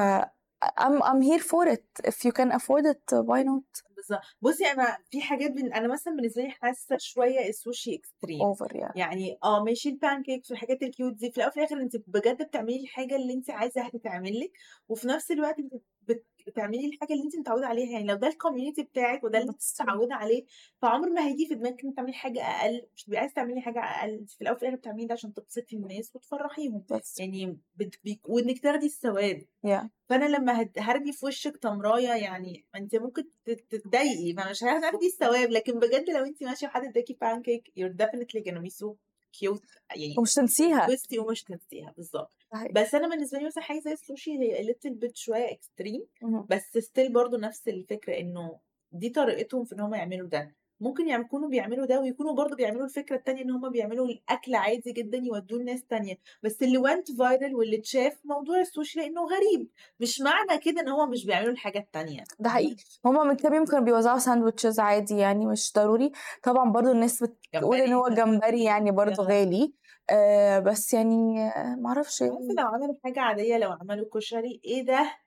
I'm 0.77 1.01
I'm 1.03 1.21
here 1.21 1.39
for 1.39 1.67
it. 1.67 1.85
If 2.03 2.25
you 2.25 2.31
can 2.31 2.51
afford 2.51 2.85
it 2.85 3.03
why 3.11 3.43
not? 3.43 3.63
بالظبط. 3.95 4.21
بصي 4.41 4.65
أنا 4.65 4.97
في 5.11 5.21
حاجات 5.21 5.51
بن... 5.51 5.73
أنا 5.73 5.93
مثلا 5.93 6.15
بالنسبة 6.15 6.41
لي 6.41 6.49
حاسة 6.49 6.97
شوية 6.99 7.49
السوشي 7.49 7.95
extreme 7.95 8.41
over 8.41 8.75
yeah 8.75 8.91
يعني 8.95 9.37
آه 9.43 9.63
ماشي 9.63 9.89
ال 9.89 10.23
pancakes 10.23 10.51
والحاجات 10.51 10.83
ال 10.83 10.89
cute 10.89 11.13
دي 11.13 11.31
في 11.31 11.37
الأول 11.37 11.49
وفي 11.51 11.59
الآخر 11.59 11.81
أنت 11.81 11.95
بجد 12.07 12.43
بتعملي 12.47 12.79
الحاجة 12.79 13.15
اللي 13.15 13.33
أنت 13.33 13.49
عايزاها 13.49 13.89
تتعمل 13.89 14.39
لك 14.39 14.51
وفي 14.89 15.07
نفس 15.07 15.31
الوقت 15.31 15.59
أنت 15.59 15.73
بت- 16.09 16.25
بتعملي 16.47 16.85
الحاجة 16.85 17.13
اللي 17.13 17.23
انت 17.23 17.35
متعودة 17.35 17.67
عليها 17.67 17.91
يعني 17.91 18.05
لو 18.07 18.15
ده 18.15 18.27
ال 18.27 18.33
community 18.33 18.83
بتاعك 18.83 19.23
وده 19.23 19.39
اللي 19.39 19.49
انت 19.51 19.61
متعودة 19.81 20.15
عليه 20.15 20.45
فعمر 20.81 21.09
ما 21.09 21.27
هيجي 21.27 21.45
في 21.47 21.55
دماغك 21.55 21.83
انك 21.83 21.95
تعملي 21.95 22.13
حاجة 22.13 22.41
أقل 22.43 22.87
مش 22.95 23.03
تبقي 23.03 23.19
عايزة 23.19 23.33
تعملي 23.33 23.61
حاجة 23.61 23.79
أقل 23.79 24.09
انت 24.09 24.29
في 24.31 24.41
الأول 24.41 24.55
وفي 24.55 24.63
الآخر 24.65 24.77
بتعملي 24.77 25.05
ده 25.05 25.13
عشان 25.13 25.33
تبسطي 25.33 25.75
الناس 25.75 26.15
وتفرحيهم 26.15 26.83
بس. 26.91 27.19
يعني 27.19 27.57
بت... 27.75 27.95
بيك... 28.03 28.29
وإنك 28.29 28.59
تاخدي 28.59 28.85
الثواب. 28.85 29.41
Yeah. 29.63 29.89
فأنا 30.09 30.25
لما 30.25 30.61
هد- 30.61 30.79
هرمي 30.79 31.11
في 31.13 31.25
وشك 31.25 31.57
تمراية 31.57 32.09
يعني 32.23 32.65
ما 32.73 32.79
انت 32.79 32.95
ممكن 32.95 33.23
تت- 33.45 33.65
تتضايقي 33.69 34.33
فمش 34.33 34.63
هتاخدي 34.63 35.05
الثواب 35.07 35.49
لكن 35.51 35.79
بجد 35.79 36.09
لو 36.09 36.23
انت 36.25 36.43
ماشية 36.43 36.67
وحد 36.67 36.83
اداكي 36.83 37.17
pancake 37.21 37.71
you're 37.79 38.05
definitely 38.05 38.41
gonna 38.51 38.61
be 38.61 38.83
so 38.83 38.87
cute 39.35 39.79
يعني 39.95 40.15
ومش 40.17 40.33
تنسيها 40.33 40.87
بصي 40.87 41.19
ومش 41.19 41.43
تنسيها 41.43 41.93
بالظبط. 41.97 42.31
بس 42.75 42.95
أنا 42.95 43.07
بالنسبة 43.09 43.39
لي 43.39 43.45
مثلا 43.45 43.63
حاجة 43.63 43.79
زي 43.79 43.91
السوشي 43.93 44.31
هي 44.31 44.63
little 44.63 44.93
bit 44.93 45.15
شوية 45.15 45.51
extreme. 45.51 46.05
بس 46.49 46.77
still 46.77 47.13
برضو 47.13 47.37
نفس 47.37 47.67
الفكرة 47.67 48.19
إنه 48.19 48.59
دي 48.91 49.09
طريقتهم 49.09 49.65
في 49.65 49.75
إن 49.75 49.79
هم 49.79 49.93
يعملوا 49.95 50.27
ده 50.27 50.55
ممكن 50.79 51.07
يعني 51.07 51.23
يكونوا 51.23 51.49
بيعملوا 51.49 51.85
ده 51.85 51.99
ويكونوا 51.99 52.33
برضو 52.33 52.55
بيعملوا 52.55 52.85
الفكرة 52.85 53.15
التانية 53.15 53.41
إن 53.43 53.51
هم 53.51 53.69
بيعملوا 53.69 54.05
الأكل 54.07 54.55
عادي 54.55 54.91
جدا 54.91 55.17
يودوه 55.17 55.59
لناس 55.59 55.85
تانية. 55.85 56.15
بس 56.43 56.63
اللي 56.63 56.77
went 56.77 57.11
viral 57.11 57.55
واللي 57.55 57.77
اتشاف 57.77 58.19
موضوع 58.25 58.59
السوشي 58.59 58.99
لأنه 58.99 59.21
غريب. 59.21 59.69
مش 59.99 60.21
معنى 60.21 60.59
كده 60.61 60.81
إن 60.81 60.89
هو 60.89 61.05
مش 61.05 61.25
بيعملوا 61.25 61.51
الحاجة 61.51 61.79
التانية. 61.79 62.23
ده 62.39 62.49
حقيقي. 62.49 62.75
هما 63.05 63.23
من 63.23 63.35
كام 63.35 63.53
يوم 63.53 63.65
كانوا 63.65 63.85
بيوزعوا 63.85 64.17
sandwiches 64.19 64.79
عادي 64.79 65.17
يعني 65.17 65.45
مش 65.45 65.71
ضروري. 65.75 66.11
طبعا 66.43 66.71
برضو 66.71 66.91
الناس 66.91 67.23
بتقول 67.23 67.77
إن 67.77 67.93
هو 67.93 68.07
جمبري 68.07 68.63
يعني 68.63 68.91
برضو 68.91 69.21
آه. 69.21 69.25
غالي. 69.25 69.73
آه 70.09 70.59
بس 70.59 70.93
يعني 70.93 71.47
آه، 71.47 71.75
معرفش 71.75 72.21
عارفه 72.21 72.37
لو 72.57 72.67
عملوا 72.67 72.95
حاجة 73.03 73.19
عادية 73.19 73.57
لو 73.57 73.71
عملوا 73.71 74.05
كشري 74.13 74.61
إيه 74.65 74.85
ده؟ 74.85 75.17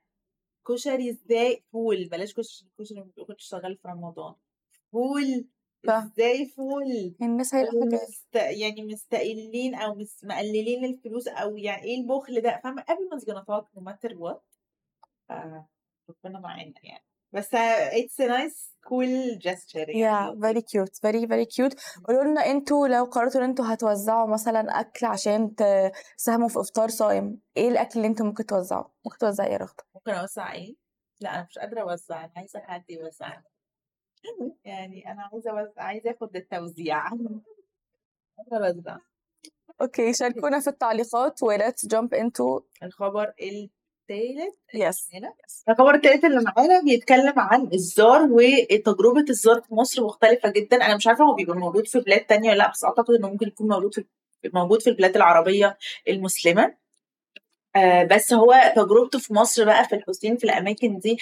كشري 0.67 1.09
إزاي؟ 1.09 1.63
فول. 1.71 2.09
بلاش 2.11 2.33
كشري 2.33 2.69
كشري 2.79 2.99
ما 3.17 3.25
كنتش 3.27 3.45
شغال 3.47 3.77
في 3.81 3.87
رمضان. 3.87 4.33
فول 4.91 5.45
صح. 5.87 5.93
إزاي 5.93 6.45
فول؟ 6.45 7.15
الناس 7.21 7.53
مست... 7.53 8.35
يعني 8.35 8.83
مستقلين 8.85 9.75
أو 9.75 9.95
مس... 9.95 10.23
مقللين 10.23 10.85
الفلوس 10.85 11.27
أو 11.27 11.57
يعني 11.57 11.83
إيه 11.83 12.01
البخل 12.01 12.41
ده؟ 12.41 12.61
فاهمة؟ 12.63 12.81
everyone's 12.81 13.23
gonna 13.25 13.45
talk 13.45 13.65
no 13.77 13.81
matter 13.81 14.13
what. 14.15 14.41
ربنا 16.09 16.39
معانا 16.39 16.73
يعني. 16.83 17.03
بس 17.33 17.55
it's 17.91 18.19
a 18.19 18.27
nice 18.27 18.69
cool 18.87 19.39
gesture 19.39 19.85
yeah 19.87 19.95
يعني 19.95 20.39
very 20.41 20.61
cute. 20.61 20.99
Very 21.03 21.25
very 21.25 21.45
cute. 21.45 22.03
قولوا 22.07 22.23
لنا 22.23 22.41
أنتوا 22.41 22.87
لو 22.87 23.03
قررتوا 23.03 23.41
إن 23.41 23.45
أنتوا 23.45 23.73
هتوزعوا 23.73 24.27
مثلا 24.27 24.79
أكل 24.79 25.05
عشان 25.05 25.55
تساهموا 26.17 26.47
في 26.47 26.59
إفطار 26.59 26.89
صائم 26.89 27.39
إيه 27.57 27.69
الأكل 27.69 27.99
اللي 27.99 28.07
أنتوا 28.07 28.25
ممكن 28.25 28.45
توزعوه 28.45 28.91
ممكن 29.05 29.17
توزعي 29.17 29.47
إيه 29.47 29.53
يا 29.53 29.57
رغده 29.57 29.83
ممكن 29.95 30.11
اوسع 30.11 30.53
إيه؟ 30.53 30.75
لا 31.21 31.29
أنا 31.35 31.47
مش 31.49 31.57
قادرة 31.59 31.81
أوزع 31.81 32.25
أنا 32.25 32.31
عايزة 32.35 32.59
حد 32.59 32.83
يوزع 32.89 33.41
يعني 34.65 35.11
أنا 35.11 35.29
عايزة 35.33 35.51
اوزع 35.51 35.71
عايزة 35.77 36.11
آخد 36.11 36.35
التوزيع. 36.35 37.09
قادره 38.51 38.67
اوزع 38.67 38.97
أوكي 39.81 40.13
شاركونا 40.13 40.59
في 40.59 40.67
التعليقات 40.67 41.43
و 41.43 41.57
let's 41.57 41.87
jump 41.93 42.17
into 42.19 42.61
الخبر 42.83 43.33
الثالث 43.41 44.55
yes 44.75 45.15
هنا 45.15 45.33
الخبر 45.69 45.95
الثالث 45.95 46.25
اللي 46.25 46.41
معانا 46.41 46.81
بيتكلم 46.81 47.33
عن 47.39 47.69
الزار 47.73 48.21
وتجربة 48.31 49.25
الزار 49.29 49.61
في 49.61 49.73
مصر 49.75 50.03
مختلفة 50.03 50.49
جدا. 50.49 50.77
أنا 50.85 50.95
مش 50.95 51.07
عارفة 51.07 51.23
هو 51.25 51.33
بيبقى 51.35 51.57
موجود 51.57 51.87
في 51.87 51.99
بلاد 51.99 52.19
تانية 52.21 52.49
ولا 52.49 52.57
لأ 52.57 52.71
بس 52.71 52.83
أعتقد 52.83 53.13
إنه 53.15 53.29
ممكن 53.29 53.47
يكون 53.47 53.67
موجود 53.67 53.93
في 53.93 54.05
موجود 54.53 54.81
في 54.81 54.89
البلاد 54.89 55.15
العربية 55.15 55.77
المسلمة. 56.07 56.75
آه 57.75 58.03
بس 58.03 58.33
هو 58.33 58.73
تجربته 58.75 59.19
في 59.19 59.33
مصر 59.33 59.65
بقى 59.65 59.85
في 59.85 59.95
الحسين 59.95 60.37
في 60.37 60.43
الأماكن 60.43 60.99
دي 60.99 61.17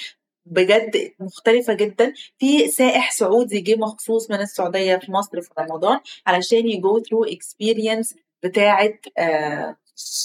بجد 0.51 1.11
مختلفة 1.19 1.73
جدا. 1.73 2.13
في 2.39 2.67
سائح 2.67 3.11
سعودي 3.11 3.59
جه 3.61 3.75
مخصوص 3.75 4.31
من 4.31 4.41
السعودية 4.41 4.95
في 4.95 5.11
مصر 5.11 5.41
في 5.41 5.49
رمضان 5.59 5.99
علشان 6.27 6.69
ي 6.69 6.79
go 6.79 7.00
through 7.03 7.24
experience 7.24 8.15
بتاعة 8.43 8.93
آه 9.17 9.77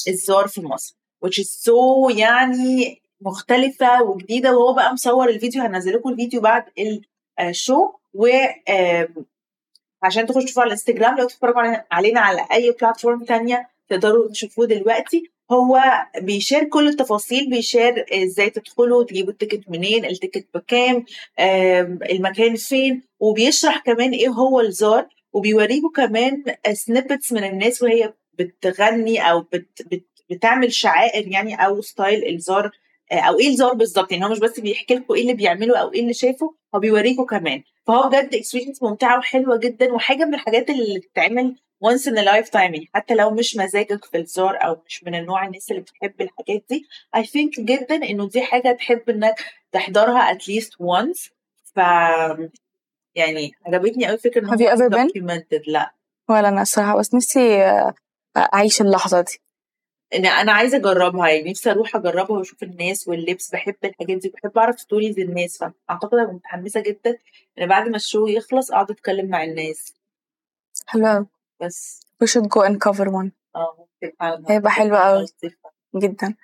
الزار 0.08 0.48
في 0.48 0.60
مصر 0.62 0.96
which 1.26 1.38
is 1.44 1.48
so 1.48 2.16
يعني 2.18 3.02
مختلفة 3.20 4.02
وجديدة. 4.02 4.56
وهو 4.56 4.72
بقى 4.74 4.92
مصور 4.92 5.28
الفيديو 5.28 5.62
هنزل 5.62 5.92
لكم 5.94 6.08
الفيديو 6.10 6.40
بعد 6.40 6.64
ال 7.40 7.50
show 7.50 7.90
و 8.14 8.26
آم، 8.70 9.26
عشان 10.02 10.26
تخشوا 10.26 10.62
على 10.62 10.66
الإنستجرام 10.66 11.16
لو 11.18 11.26
تتفرجوا 11.26 11.62
علينا 11.94 12.20
على 12.20 12.46
أي 12.52 12.70
platform 12.80 13.24
تانية 13.24 13.68
تقدروا 13.88 14.28
تشوفوه 14.30 14.66
دلوقتي. 14.66 15.30
هو 15.52 15.80
بي 16.18 16.31
share 16.31 16.64
كل 16.64 16.88
التفاصيل 16.88 17.50
بي 17.50 17.66
share 17.66 18.06
إزاي 18.12 18.50
تدخلوا 18.50 19.04
تجيبوا 19.04 19.32
ال 19.32 19.36
ticket 19.36 19.60
منين 19.68 20.04
ال 20.04 20.10
ticket 20.10 20.46
بكام 20.54 21.04
المكان 22.10 22.56
فين 22.56 23.02
وبيشرح 23.20 23.78
كمان 23.78 24.10
إيه 24.12 24.28
هو 24.28 24.60
الزار 24.60 25.08
وبيوريكوا 25.32 25.90
كمان 25.90 26.44
snippets 26.72 27.32
من 27.32 27.44
الناس 27.44 27.82
وهي 27.82 28.12
بتغني 28.38 29.30
أو 29.30 29.40
بت 29.40 29.82
بت 29.90 30.06
بتعمل 30.30 30.72
شعائر 30.72 31.28
يعني 31.28 31.54
أو 31.66 31.80
style 31.80 32.34
الزار 32.34 32.70
آه، 33.12 33.14
أو 33.20 33.38
إيه 33.38 33.48
الزار 33.48 33.74
بالظبط. 33.74 34.12
يعني 34.12 34.24
هو 34.24 34.28
مش 34.28 34.38
بس 34.38 34.60
بيحكي 34.60 34.94
لكم 34.94 35.14
إيه 35.14 35.22
اللي 35.22 35.34
بيعملوا 35.34 35.76
أو 35.76 35.92
إيه 35.92 36.00
اللي 36.00 36.12
شافه 36.14 36.54
هو 36.74 36.78
بيوريكوا 36.80 37.26
كمان. 37.26 37.62
فهو 37.86 38.08
بجد 38.08 38.34
experience 38.34 38.82
ممتعة 38.82 39.18
وحلوة 39.18 39.56
جدا 39.56 39.92
وحاجة 39.92 40.24
من 40.24 40.34
الحاجات 40.34 40.70
اللي 40.70 40.98
بتتعمل 40.98 41.56
once 41.84 42.02
in 42.06 42.16
a 42.18 42.24
lifetime 42.32 42.54
يعني 42.56 42.88
حتى 42.94 43.14
لو 43.14 43.30
مش 43.30 43.56
مزاجك 43.56 44.04
في 44.04 44.18
الزار 44.18 44.64
أو 44.64 44.82
مش 44.86 45.04
من 45.04 45.14
النوع 45.14 45.46
الناس 45.46 45.70
اللي 45.70 45.82
بتحب 45.82 46.20
الحاجات 46.20 46.64
دي 46.70 46.86
I 47.16 47.20
think 47.20 47.60
جدا 47.60 47.94
إنه 47.94 48.28
دي 48.28 48.42
حاجة 48.42 48.72
تحب 48.72 49.10
إنك 49.10 49.44
تحضرها 49.72 50.34
at 50.34 50.38
least 50.38 50.70
once. 50.80 51.30
ف 51.74 51.78
يعني 53.14 53.52
عجبتني 53.66 54.06
قوي 54.08 54.18
فكرة 54.18 54.40
إن 54.40 54.50
Have 54.50 54.60
you 54.60 54.62
هو 54.62 54.76
ever 54.76 54.90
been? 54.92 55.08
documented 55.12 55.62
لأ. 55.68 55.94
ولا 56.30 56.48
أنا 56.48 56.62
الصراحة 56.62 56.98
بس 56.98 57.14
نفسي 57.14 57.62
آه، 57.64 57.94
أعيش 58.54 58.80
اللحظة 58.80 59.20
دي. 59.20 59.38
أنا 60.14 60.28
أنا 60.28 60.52
عايزة 60.52 60.76
أجربها 60.76 61.28
يعني 61.28 61.50
نفسي 61.50 61.70
أروح 61.70 61.96
أجربها 61.96 62.38
وأشوف 62.38 62.62
الناس 62.62 63.08
واللبس 63.08 63.50
بحب 63.52 63.74
الحاجات 63.84 64.16
دي 64.18 64.28
بحب 64.28 64.58
أعرف 64.58 64.80
stories 64.80 65.18
الناس 65.18 65.58
فأعتقد 65.58 66.18
هبقى 66.18 66.34
متحمسة 66.34 66.80
جدا 66.80 67.18
إن 67.58 67.66
بعد 67.68 67.88
ما 67.88 67.96
ال 67.96 68.02
show 68.02 68.26
يخلص 68.26 68.70
أقعد 68.70 68.90
أتكلم 68.90 69.26
مع 69.30 69.44
الناس. 69.44 69.94
حلو 70.86 71.26
بس. 71.62 72.00
We 72.24 72.26
should 72.26 72.44
go 72.48 72.60
and 72.62 72.76
cover 72.88 73.06
one. 73.08 73.30
آه 73.56 73.76
ممكن 73.78 74.16
فعلا. 74.20 74.44
هيبقى 74.48 74.70
حلو 74.70 74.96
قوي. 74.96 75.26
جدا. 75.96 76.34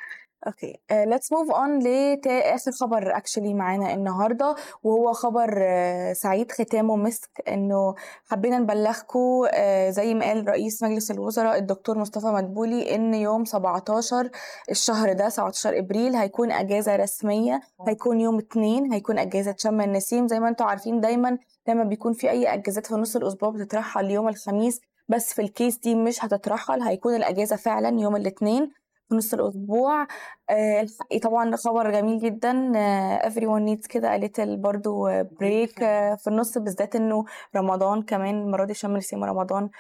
أوكي 0.47 0.75
let's 0.93 1.27
move 1.37 1.55
on 1.55 1.85
لآخر 2.27 2.73
خبر 2.73 3.13
actually 3.15 3.39
معانا 3.55 3.95
النهارده 3.95 4.55
وهو 4.83 5.13
خبر 5.13 5.49
uh, 5.49 6.13
سعيد 6.13 6.53
ختامه 6.53 6.97
مسك 6.97 7.31
إنه 7.49 7.95
حبينا 8.27 8.59
نبلغكم 8.59 9.47
uh, 9.47 9.55
زي 9.89 10.15
ما 10.15 10.25
قال 10.27 10.49
رئيس 10.49 10.83
مجلس 10.83 11.11
الوزراء 11.11 11.59
الدكتور 11.59 11.99
مصطفى 11.99 12.27
مدبولي 12.27 12.95
إن 12.95 13.15
يوم 13.15 13.45
17 13.45 14.31
الشهر 14.71 15.13
ده 15.13 15.29
17 15.29 15.79
إبريل 15.79 16.17
هيكون 16.17 16.53
أجازة 16.53 16.97
رسمية 16.97 17.61
هيكون 17.89 18.21
يوم 18.21 18.39
اتنين 18.39 18.93
هيكون 18.93 19.19
أجازة 19.19 19.55
شم 19.59 19.81
النسيم. 19.81 20.29
زي 20.29 20.41
ما 20.41 20.49
أنتم 20.49 20.65
عارفين 20.65 21.01
دايما 21.01 21.39
لما 21.69 21.85
بيكون 21.85 22.13
في 22.13 22.31
أي 22.31 22.55
أجازات 22.55 22.87
في 22.87 22.95
نص 22.95 23.17
الأسبوع 23.17 23.51
بتترحل 23.51 24.11
يوم 24.11 24.29
الخميس 24.29 24.81
بس 25.09 25.35
في 25.35 25.43
الكيس 25.43 25.79
دي 25.79 25.95
مش 25.95 26.25
هتترحل 26.25 26.83
هيكون 26.83 27.15
الأجازة 27.15 27.57
فعلا 27.57 28.01
يوم 28.01 28.17
الاثنين 28.17 28.71
في 29.09 29.15
نص 29.15 29.35
الأسبوع. 29.35 30.07
آه 30.51 30.87
طبعا 31.23 31.57
خبر 31.57 31.91
جميل 31.91 32.19
جدا. 32.19 32.73
آه 32.77 33.19
everyone 33.29 33.69
needs 33.77 33.87
كده 33.87 34.19
a 34.19 34.21
little 34.23 34.41
برضو 34.59 35.09
break 35.41 35.83
آه 35.83 36.15
في 36.15 36.27
النص 36.31 36.59
بالذات 36.59 36.97
إنه 36.97 37.25
رمضان 37.57 38.03
كمان 38.03 38.41
المرة 38.43 38.65
دي 38.65 38.75
شم 38.75 38.91
النسيم 38.91 39.23
ورمضان 39.23 39.71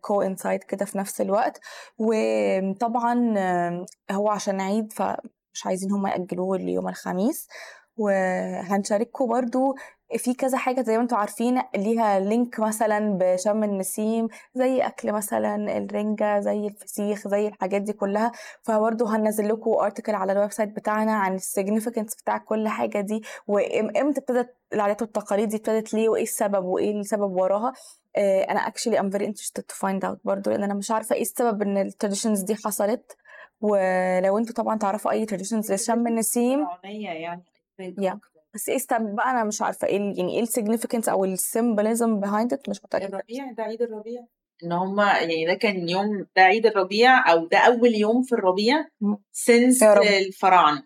coincide 0.00 0.64
كده 0.64 0.84
في 0.84 0.98
نفس 0.98 1.20
الوقت. 1.20 1.60
وطبعا 1.98 3.34
آه 3.38 3.86
هو 4.10 4.28
عشان 4.30 4.60
عيد 4.60 4.92
فمش 4.92 5.66
عايزين 5.66 5.92
هم 5.92 6.06
يأجلوه 6.06 6.56
ليوم 6.58 6.88
الخميس. 6.88 7.48
وهنشارككم 7.96 9.26
برضو 9.26 9.74
في 10.18 10.34
كذا 10.34 10.58
حاجة 10.58 10.82
زي 10.82 10.96
ما 10.96 11.02
أنتم 11.02 11.16
عارفين 11.16 11.62
ليها 11.76 12.20
link 12.20 12.60
مثلا 12.60 13.18
بشم 13.20 13.64
النسيم 13.64 14.28
زي 14.54 14.80
أكل 14.86 15.12
مثلا 15.12 15.78
الرنجة 15.78 16.40
زي 16.40 16.66
الفسيخ 16.66 17.28
زي 17.28 17.48
الحاجات 17.48 17.82
دي 17.82 17.92
كلها. 17.92 18.32
فبرضه 18.62 19.16
هنزل 19.16 19.48
لكم 19.48 19.70
article 19.70 20.14
على 20.14 20.32
ال 20.32 20.52
website 20.52 20.68
بتاعنا 20.68 21.12
عن 21.12 21.34
ال 21.34 21.40
significance 21.40 22.14
بتاع 22.22 22.38
كل 22.38 22.68
حاجة 22.68 23.00
دي 23.00 23.22
وامتى 23.46 24.20
ابتدت 24.20 24.54
العادات 24.72 25.02
والتقاليد 25.02 25.48
دي 25.48 25.56
ابتدت 25.56 25.94
ليه 25.94 26.08
وإيه 26.08 26.22
السبب 26.22 26.64
وإيه 26.64 27.00
السبب 27.00 27.36
وراها. 27.36 27.72
آه، 28.16 28.42
أنا 28.42 28.60
actually 28.70 28.96
I'm 28.98 29.10
very 29.18 29.26
interested 29.26 29.62
to 29.72 29.76
find 29.76 30.08
out 30.08 30.16
برضه 30.24 30.50
لأن 30.50 30.62
أنا 30.62 30.74
مش 30.74 30.90
عارفة 30.90 31.14
إيه 31.16 31.22
السبب 31.22 31.62
إن 31.62 31.78
ال 31.78 31.84
traditions 31.84 32.40
دي 32.42 32.54
حصلت. 32.54 33.16
ولو 33.60 34.38
أنتوا 34.38 34.54
طبعا 34.54 34.78
تعرفوا 34.78 35.10
أي 35.10 35.26
traditions 35.26 35.72
لشم 35.72 36.06
النسيم. 36.06 36.66
يعني. 36.84 37.42
Yeah. 37.80 38.16
بس 38.54 38.68
إيه 38.68 38.76
استنى 38.76 39.14
بقى 39.16 39.30
أنا 39.30 39.44
مش 39.44 39.62
عارفة 39.62 39.86
إيه 39.86 39.96
ال- 39.96 40.18
يعني 40.18 40.36
إيه 40.36 40.42
ال 40.42 40.47
significance 40.47 41.08
أو 41.08 41.24
ال 41.24 41.34
symbolism 41.34 42.20
behind 42.20 42.52
it 42.52 42.68
مش 42.68 42.80
متأكدة. 42.84 43.06
الربيع 43.08 43.52
ده 43.52 43.62
عيد 43.62 43.82
الربيع. 43.82 44.24
إن 44.64 44.72
هما 44.72 45.04
يعني 45.18 45.46
ده 45.46 45.54
كان 45.54 45.88
يوم 45.88 46.26
ده 46.36 46.42
عيد 46.42 46.66
الربيع 46.66 47.32
أو 47.32 47.46
ده 47.46 47.58
أول 47.58 47.94
يوم 47.94 48.22
في 48.22 48.32
الربيع. 48.32 48.84
سنس. 49.32 49.82
الفراعنة. 49.82 50.82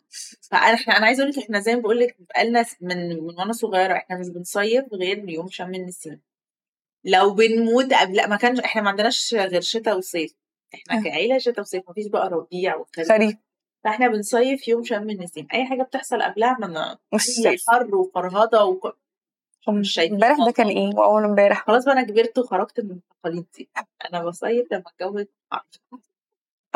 فأنا 0.50 0.74
إحنا 0.74 0.96
أنا 0.96 1.06
عايزة 1.06 1.22
أقول 1.22 1.32
لك 1.32 1.38
إحنا 1.38 1.60
زي 1.60 1.74
ما 1.76 1.80
بقول 1.82 1.98
لك 2.00 2.16
بقالنا 2.18 2.64
من 2.80 3.08
من 3.08 3.38
وأنا 3.38 3.52
صغيرة 3.52 3.92
إحنا 3.96 4.18
مش 4.18 4.28
بنصيف 4.28 4.84
غير 4.92 5.28
يوم 5.28 5.48
شم 5.48 5.74
النسيم. 5.74 6.20
لو 7.04 7.34
بنموت 7.34 7.92
قبل 7.94 8.16
لا 8.16 8.26
ما 8.26 8.36
كانش 8.36 8.60
إحنا 8.60 8.82
ما 8.82 8.90
عندناش 8.90 9.34
غير 9.34 9.60
شتاء 9.60 9.98
وصيف. 9.98 10.34
إحنا 10.74 10.98
آه. 10.98 11.02
كعيلة 11.02 11.38
شتاء 11.38 11.60
وصيف 11.60 11.82
ما 11.88 11.94
فيش 11.94 12.06
بقى 12.06 12.28
ربيع 12.28 12.76
وخريف 12.76 13.12
غريب 13.12 13.38
فإحنا 13.84 14.08
بنصيف 14.08 14.68
يوم 14.68 14.84
شم 14.84 15.10
النسيم. 15.10 15.46
أي 15.54 15.66
حاجة 15.66 15.82
بتحصل 15.82 16.22
قبلها 16.22 16.56
ما. 16.60 16.98
حر 17.68 17.94
وفرهضة 17.94 18.64
وك... 18.64 18.96
مش 19.68 19.92
شايفين 19.92 20.14
امبارح 20.14 20.36
ده 20.46 20.50
كان 20.50 20.66
إيه؟ 20.66 20.94
وأول 20.94 21.24
امبارح. 21.24 21.66
خلاص 21.66 21.84
بقى 21.84 21.92
أنا 21.94 22.02
كبرت 22.02 22.38
وخرجت 22.38 22.80
من 22.80 22.90
التقاليد 22.90 23.46
دي. 23.56 23.68
أنا 24.10 24.24
بصيف 24.24 24.72
لما 24.72 24.84
حر. 25.52 25.64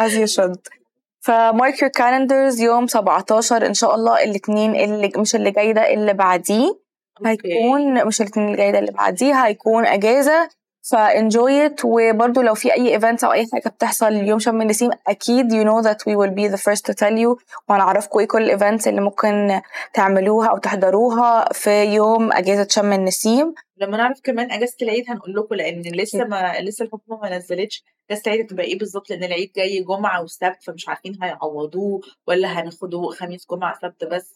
as 0.00 0.12
you 0.12 0.34
should. 0.36 0.80
ف 1.20 1.31
mark 1.31 1.74
your 1.74 1.90
calendars 1.98 2.60
يوم 2.60 2.86
17 2.86 3.66
إن 3.66 3.74
شاء 3.74 3.94
الله. 3.94 4.24
الاثنين 4.24 4.74
اللي 4.74 5.12
مش 5.16 5.34
اللي 5.34 5.50
جاي 5.50 5.72
ده 5.72 5.92
اللي 5.94 6.12
بعديه. 6.14 6.78
هيكون 7.26 8.06
مش 8.06 8.20
الاثنين 8.20 8.46
اللي 8.46 8.56
جاي 8.56 8.72
ده 8.72 8.78
اللي 8.78 8.92
بعديه. 8.92 9.46
هيكون 9.46 9.86
أجازة 9.86 10.48
ف 10.90 11.03
enjoy 11.03 11.66
it 11.66 11.80
وبرده 11.84 12.42
لو 12.42 12.54
في 12.54 12.74
أي 12.74 12.94
events 12.94 13.24
أو 13.24 13.32
أي 13.32 13.46
حاجة 13.52 13.68
بتحصل 13.68 14.12
يوم 14.12 14.38
شم 14.38 14.62
النسيم 14.62 14.90
أكيد 15.08 15.52
you 15.52 15.64
know 15.66 15.82
that 15.88 15.96
we 15.96 16.16
will 16.16 16.34
be 16.34 16.54
the 16.56 16.60
first 16.62 16.82
to 16.86 16.94
tell 16.94 17.16
you. 17.16 17.44
وهنعرفكم 17.68 18.18
إيه 18.18 18.26
كل 18.26 18.42
ال 18.42 18.49
events 18.49 18.88
اللي 18.88 19.00
ممكن 19.00 19.60
تعملوها 19.94 20.48
أو 20.48 20.58
تحضروها 20.58 21.52
في 21.52 21.84
يوم 21.84 22.32
أجازة 22.32 22.66
شم 22.70 22.92
النسيم. 22.92 23.54
لما 23.76 23.96
نعرف 23.96 24.20
كمان 24.24 24.50
أجازة 24.52 24.76
العيد 24.82 25.04
هنقول 25.08 25.34
لكم 25.34 25.54
لأن 25.54 25.82
لسه 25.82 26.24
ما 26.24 26.60
لسه 26.60 26.84
الحكومة 26.84 27.20
ما 27.20 27.36
نزلتش. 27.36 27.84
أجازة 28.10 28.22
العيد 28.26 28.44
هتبقى 28.44 28.64
إيه 28.66 28.78
بالظبط؟ 28.78 29.10
لأن 29.10 29.24
العيد 29.24 29.52
جاي 29.56 29.82
جمعة 29.82 30.22
وسبت 30.22 30.62
فمش 30.62 30.88
عارفين 30.88 31.18
هيعوضوه 31.22 32.00
ولا 32.26 32.48
هناخده 32.48 33.02
خميس 33.10 33.46
جمعة 33.50 33.78
سبت 33.82 34.04
بس. 34.04 34.34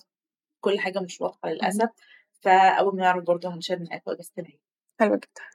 كل 0.61 0.79
حاجة 0.79 0.99
مش 1.01 1.21
واضحة 1.21 1.49
للأسف. 1.49 1.89
فأول 2.41 2.97
ما 2.97 3.03
نعرف 3.03 3.25
برضه 3.25 3.55
هنشير 3.55 3.79
معاكم 3.91 4.11
أجازة 4.11 4.31
العيد. 4.39 4.61
حلو 5.01 5.17
جدا. 5.17 5.54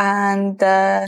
And 0.00 0.62
uh, 0.62 1.06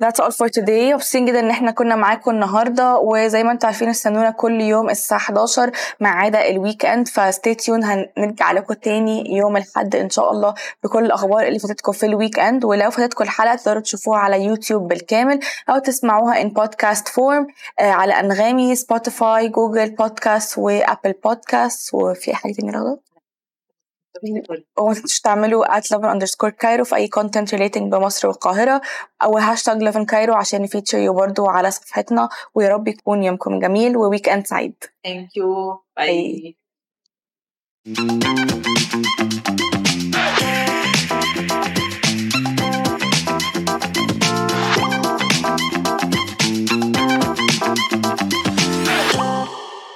that's 0.00 0.20
all 0.20 0.30
for 0.30 0.48
today. 0.48 0.94
مبسوطين 0.94 1.24
جدا 1.26 1.40
إن 1.40 1.50
إحنا 1.50 1.70
كنا 1.70 1.96
معاكم 1.96 2.30
النهارده. 2.30 2.96
وزي 2.98 3.42
ما 3.42 3.52
أنتم 3.52 3.66
عارفين 3.66 3.88
استنونا 3.88 4.30
كل 4.30 4.60
يوم 4.60 4.90
الساعة 4.90 5.18
11 5.18 5.70
ما 6.00 6.08
عدا 6.08 6.48
ال 6.48 6.86
weekend 6.86 7.08
ف 7.08 7.17
stay 7.17 7.54
tuned 7.54 7.84
هنرجع 7.84 8.52
لكم 8.52 8.74
تاني 8.74 9.36
يوم 9.36 9.56
الأحد 9.56 9.96
إن 9.96 10.10
شاء 10.10 10.30
الله 10.32 10.54
بكل 10.84 11.04
الأخبار 11.04 11.46
اللي 11.46 11.58
فاتتكم 11.58 11.92
في 11.92 12.06
ال 12.06 12.38
weekend 12.38 12.64
ولو 12.64 12.90
فاتتكم 12.90 13.24
الحلقة 13.24 13.54
تقدروا 13.56 13.82
تشوفوها 13.82 14.18
على 14.18 14.44
يوتيوب 14.44 14.88
بالكامل 14.88 15.40
أو 15.70 15.78
تسمعوها 15.78 16.40
in 16.40 16.48
podcast 16.48 17.08
form 17.08 17.46
على 17.80 18.12
أنغامي 18.20 18.74
سبوتيفاي 18.76 19.48
Google 19.48 19.90
Podcast 19.90 20.58
و 20.58 20.67
Apple 20.67 21.12
Podcast 21.24 21.94
وفي 21.94 22.34
حاجة 22.34 22.52
تانية 22.52 22.72
رغد 22.72 22.98
وما 24.78 24.94
تنسوش 24.94 25.20
تعملوا 25.20 25.64
at 25.64 25.92
11 25.92 26.20
underscore 26.20 26.48
Cairo 26.48 26.84
في 26.84 26.96
أي 26.96 27.08
content 27.18 27.48
relating 27.56 27.82
بمصر 27.82 28.28
والقاهرة 28.28 28.80
أو 29.22 29.38
هاشتاج 29.38 29.76
11 29.76 30.04
Cairo 30.04 30.34
عشان 30.34 30.62
ن 30.62 30.66
feature 30.66 30.98
you 30.98 31.14
برضو 31.14 31.46
على 31.46 31.70
صفحتنا. 31.70 32.28
ويا 32.54 32.68
رب 32.68 32.88
يكون 32.88 33.22
يومكم 33.22 33.58
جميل 33.58 33.96
وويك 33.96 34.28
اند 34.28 34.46
سعيد. 34.46 34.74
ثانك 35.04 35.36
يو 35.36 35.82
باي 35.96 36.56
Thank 37.88 39.47